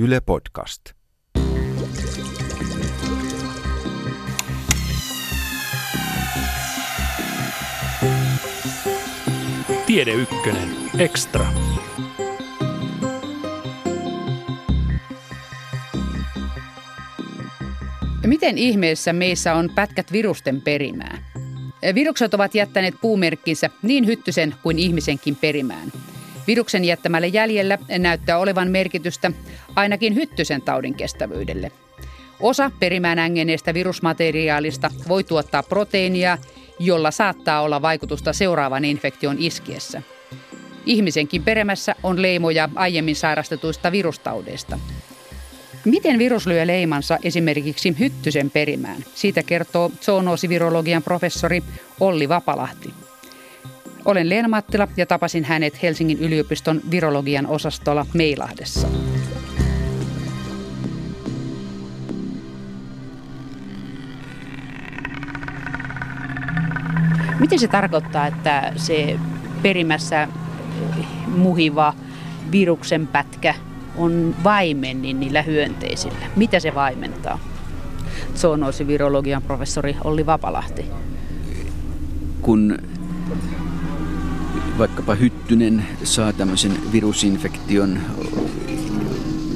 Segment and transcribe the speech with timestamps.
[0.00, 0.82] Yle Podcast.
[9.86, 10.68] Tiede Ykkönen.
[10.98, 11.46] Extra.
[18.26, 21.18] Miten ihmeessä meissä on pätkät virusten perimää?
[21.94, 25.92] Virukset ovat jättäneet puumerkkinsä niin hyttysen kuin ihmisenkin perimään.
[26.48, 29.32] Viruksen jättämällä jäljellä näyttää olevan merkitystä
[29.76, 31.72] ainakin hyttysen taudin kestävyydelle.
[32.40, 36.38] Osa perimään ängeneestä virusmateriaalista voi tuottaa proteiinia,
[36.78, 40.02] jolla saattaa olla vaikutusta seuraavan infektion iskiessä.
[40.86, 44.78] Ihmisenkin peremässä on leimoja aiemmin sairastetuista virustaudeista.
[45.84, 49.04] Miten virus lyö leimansa esimerkiksi hyttysen perimään?
[49.14, 51.62] Siitä kertoo zoonoosivirologian professori
[52.00, 53.07] Olli Vapalahti.
[54.08, 58.88] Olen Leena Mattila ja tapasin hänet Helsingin yliopiston virologian osastolla Meilahdessa.
[67.40, 69.18] Miten se tarkoittaa, että se
[69.62, 70.28] perimässä
[71.26, 71.94] muhiva
[72.52, 73.54] viruksen pätkä
[73.96, 76.26] on vaimen niin niillä hyönteisillä?
[76.36, 77.38] Mitä se vaimentaa?
[78.36, 80.84] Zoonoosivirologian professori Olli Vapalahti.
[82.42, 82.78] Kun
[84.78, 87.98] vaikkapa hyttynen saa tämmöisen virusinfektion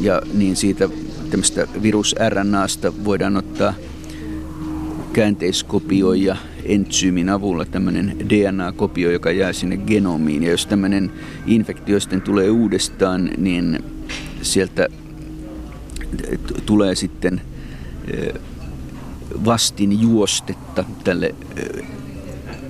[0.01, 0.89] ja niin siitä
[1.31, 3.75] tämmöistä virus-RNAsta voidaan ottaa
[5.13, 10.43] käänteiskopioja entsyymin avulla tämmöinen DNA-kopio, joka jää sinne genomiin.
[10.43, 11.13] Ja jos tämmöinen
[11.47, 13.85] infektio sitten tulee uudestaan, niin
[14.43, 14.89] sieltä
[16.67, 17.41] tulee sitten
[19.45, 21.35] vastin juostetta tälle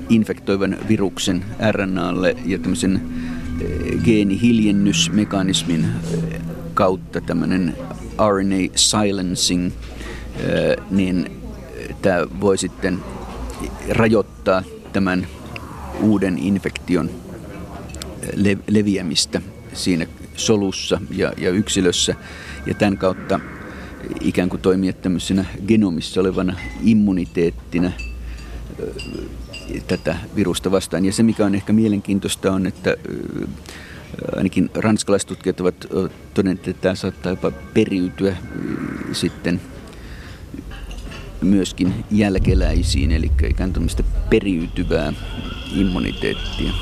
[0.08, 3.00] infektoivan viruksen RNAlle ja tämmöisen
[4.04, 5.86] geenihiljennysmekanismin
[6.74, 7.76] kautta tämmöinen
[8.28, 9.72] RNA silencing,
[10.90, 11.30] niin
[12.02, 12.98] tämä voi sitten
[13.88, 15.26] rajoittaa tämän
[16.00, 17.10] uuden infektion
[18.68, 19.42] leviämistä
[19.72, 22.14] siinä solussa ja, ja yksilössä.
[22.66, 23.40] Ja tämän kautta
[24.20, 27.92] ikään kuin toimia tämmöisenä genomissa olevana immuniteettina
[29.86, 31.04] tätä virusta vastaan.
[31.04, 32.96] Ja se, mikä on ehkä mielenkiintoista, on, että
[34.36, 35.86] ainakin ranskalaistutkijat ovat
[36.34, 38.36] todenneet, että tämä saattaa jopa periytyä
[39.12, 39.60] sitten
[41.42, 43.72] myöskin jälkeläisiin, eli ikään
[44.30, 45.12] periytyvää
[45.76, 46.72] immuniteettia.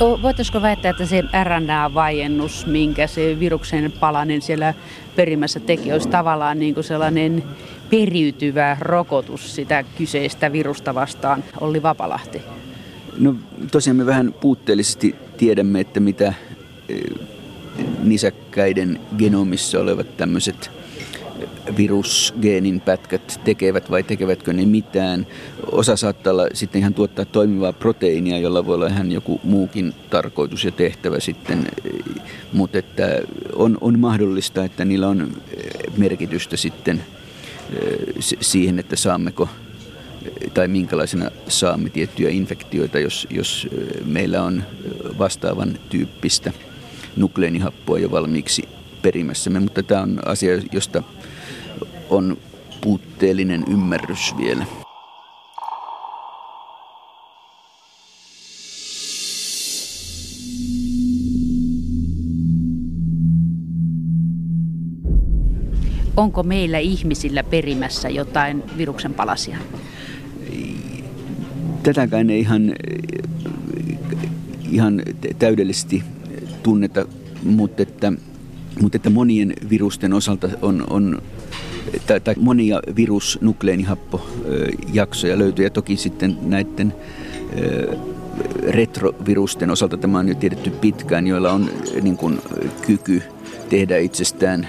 [0.00, 4.74] Voitaisiko väittää, että se RNA-vaiennus, minkä se viruksen palanen siellä
[5.16, 7.42] perimässä teki, olisi tavallaan niin kuin sellainen
[7.90, 12.42] periytyvä rokotus sitä kyseistä virusta vastaan, Olli Vapalahti?
[13.18, 13.34] No
[13.70, 16.34] tosiaan me vähän puutteellisesti tiedämme, että mitä
[18.02, 20.77] nisäkkäiden genomissa olevat tämmöiset
[21.76, 25.26] virusgeenin pätkät tekevät vai tekevätkö ne mitään.
[25.72, 30.64] Osa saattaa olla sitten ihan tuottaa toimivaa proteiinia, jolla voi olla ihan joku muukin tarkoitus
[30.64, 31.66] ja tehtävä sitten.
[32.52, 33.20] Mutta että
[33.54, 35.32] on, on mahdollista, että niillä on
[35.96, 37.04] merkitystä sitten
[38.40, 39.48] siihen, että saammeko
[40.54, 43.68] tai minkälaisena saamme tiettyjä infektioita, jos, jos
[44.04, 44.62] meillä on
[45.18, 46.52] vastaavan tyyppistä
[47.16, 48.68] nukleenihappoa jo valmiiksi
[49.02, 49.60] perimässämme.
[49.60, 51.02] Mutta tämä on asia, josta
[52.10, 52.36] on
[52.80, 54.66] puutteellinen ymmärrys vielä.
[66.16, 69.58] Onko meillä ihmisillä perimässä jotain viruksen palasia?
[71.82, 72.74] Tätäkään ei ihan,
[74.70, 75.02] ihan
[75.38, 76.02] täydellisesti
[76.62, 77.06] tunneta,
[77.42, 78.12] mutta että,
[78.82, 81.22] mutta että monien virusten osalta on, on
[82.06, 86.94] tai monia virusnukleenihappojaksoja löytyy ja toki sitten näiden
[88.62, 91.70] retrovirusten osalta tämä on jo tiedetty pitkään, joilla on
[92.02, 92.40] niin kuin,
[92.86, 93.22] kyky
[93.68, 94.68] tehdä itsestään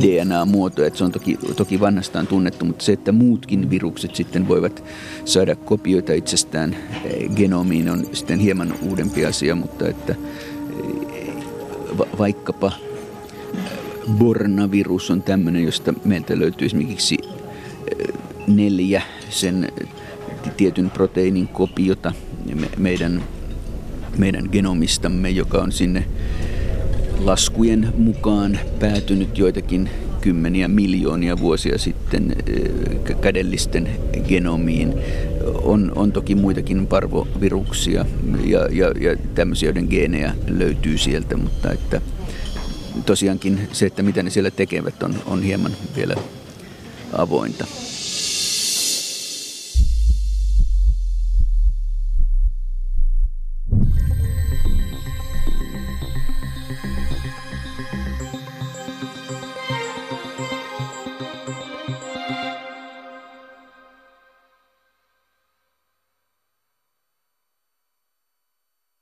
[0.00, 0.86] DNA-muotoja.
[0.86, 4.84] Että se on toki, toki vanhastaan tunnettu, mutta se, että muutkin virukset sitten voivat
[5.24, 6.76] saada kopioita itsestään
[7.36, 10.14] genomiin on sitten hieman uudempi asia, mutta että
[11.98, 12.72] va- vaikkapa
[14.10, 17.18] Bornavirus on tämmöinen, josta meiltä löytyy esimerkiksi
[18.46, 19.72] neljä sen
[20.56, 22.12] tietyn proteiinin kopiota
[22.76, 23.22] meidän,
[24.18, 26.04] meidän genomistamme, joka on sinne
[27.18, 29.90] laskujen mukaan päätynyt joitakin
[30.20, 32.36] kymmeniä miljoonia vuosia sitten
[33.20, 33.88] kädellisten
[34.28, 34.94] genomiin.
[35.62, 38.06] On, on toki muitakin parvoviruksia
[38.44, 42.00] ja, ja, ja tämmöisiä, joiden geenejä löytyy sieltä, mutta että
[43.06, 46.16] tosiaankin se, että mitä ne siellä tekevät, on, on hieman vielä
[47.12, 47.66] avointa.